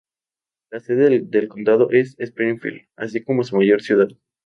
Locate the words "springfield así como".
2.17-3.43